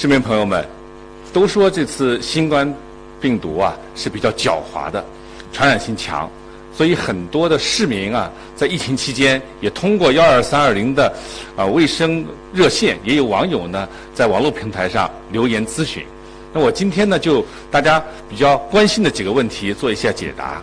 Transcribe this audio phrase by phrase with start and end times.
[0.00, 0.64] 市民朋友们，
[1.32, 2.72] 都说这次新冠
[3.20, 5.04] 病毒啊是比较狡猾的，
[5.52, 6.30] 传染性强，
[6.72, 11.12] 所以很多的市民啊在疫情期间也通过幺二三二零的
[11.56, 16.04] 啊卫生热线，也有网友呢在网络平台上留言咨询。
[16.52, 20.62] 那我今天呢就大家比较关心的几个问题做一下解答。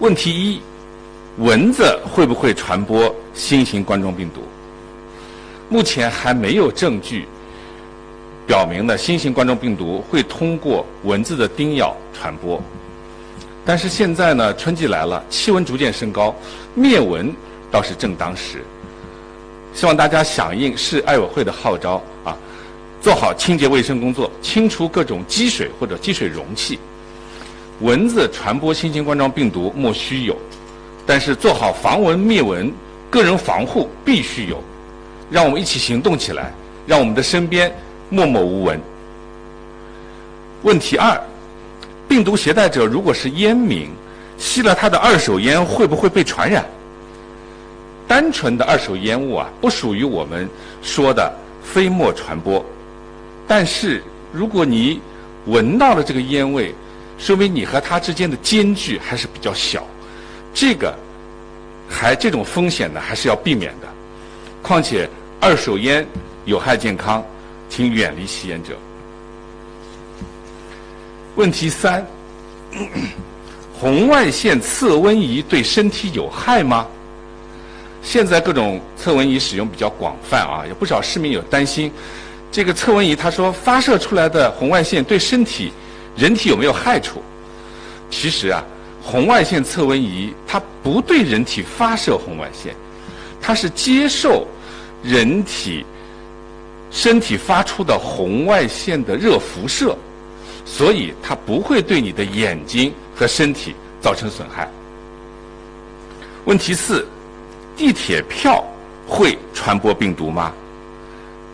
[0.00, 0.60] 问题一：
[1.38, 4.40] 蚊子会不会传播新型冠状病毒？
[5.68, 7.28] 目前还没有证据。
[8.46, 12.62] 表明呢，新型冠状病毒会通过蚊子的叮咬传播。
[13.64, 16.32] 但是现在呢，春季来了，气温逐渐升高，
[16.74, 17.34] 灭蚊
[17.70, 18.62] 倒是正当时。
[19.74, 22.36] 希望大家响应市爱委会的号召啊，
[23.00, 26.78] 做好清洁卫生工作，清除各种积水或者积水容器。
[27.80, 30.36] 蚊子传播新型冠状病毒莫须有，
[31.04, 32.72] 但是做好防蚊灭蚊、
[33.10, 34.62] 个人防护必须有。
[35.28, 36.54] 让我们一起行动起来，
[36.86, 37.70] 让我们的身边。
[38.08, 38.80] 默默无闻。
[40.62, 41.20] 问题二：
[42.08, 43.90] 病毒携带者如果是烟民，
[44.38, 46.64] 吸了他的二手烟会不会被传染？
[48.08, 50.48] 单纯的二手烟雾啊，不属于我们
[50.82, 52.64] 说的飞沫传播。
[53.48, 55.00] 但是如果你
[55.46, 56.74] 闻到了这个烟味，
[57.18, 59.84] 说明你和他之间的间距还是比较小，
[60.54, 60.94] 这个
[61.88, 63.88] 还这种风险呢，还是要避免的。
[64.62, 65.08] 况且
[65.40, 66.06] 二手烟
[66.44, 67.24] 有害健康。
[67.68, 68.76] 请远离吸烟者。
[71.34, 72.06] 问题三：
[73.78, 76.86] 红外线测温仪对身体有害吗？
[78.02, 81.92] 现在各种测温仪使用比较广泛啊，有不少市民有担心，
[82.52, 85.72] 这个测温仪他说发射出来的红外线对身体、
[86.16, 87.20] 人体有没有害处？
[88.08, 88.64] 其实啊，
[89.02, 92.74] 红外线测温仪它不对人体发射红外线，
[93.42, 94.46] 它是接受
[95.02, 95.84] 人体。
[96.96, 99.94] 身体发出的红外线的热辐射，
[100.64, 104.66] 所以它不会对你的眼睛和身体造成损害。
[106.46, 107.06] 问题四：
[107.76, 108.64] 地铁票
[109.06, 110.54] 会传播病毒吗？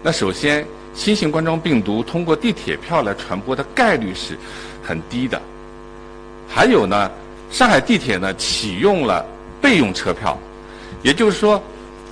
[0.00, 4.38] 那首先，新型冠状病毒通过地铁票来传播的概率是
[4.80, 5.42] 很低的。
[6.48, 7.10] 还有呢，
[7.50, 9.26] 上海地铁呢启用了
[9.60, 10.38] 备用车票，
[11.02, 11.60] 也就是说，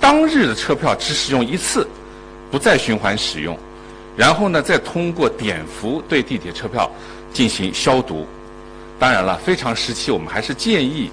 [0.01, 1.87] 当日的车票只使用一次。
[2.51, 3.57] 不再循环使用，
[4.17, 6.91] 然后呢，再通过碘伏对地铁车票
[7.31, 8.27] 进行消毒。
[8.99, 11.09] 当然了，非常时期我们还是建议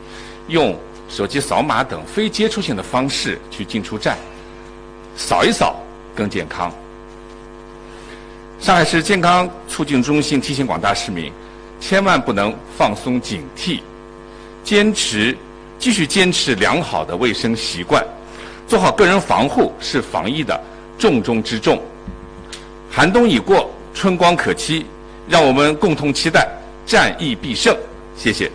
[0.49, 0.77] 用
[1.09, 4.19] 手机扫码等非接触性的方式去进出站，
[5.17, 5.81] 扫一扫
[6.15, 6.71] 更健康。
[8.61, 11.33] 上海市健康促进中心提醒广大市民，
[11.81, 13.81] 千万不能放松警惕，
[14.65, 15.39] 坚持
[15.79, 18.05] 继续坚持良好的卫生习惯，
[18.67, 20.61] 做好个人防护是防疫的。
[20.99, 21.81] 重中之重，
[22.91, 24.85] 寒冬已过，春光可期，
[25.29, 26.49] 让我们共同期待
[26.85, 27.77] 战役必胜。
[28.17, 28.51] 谢谢。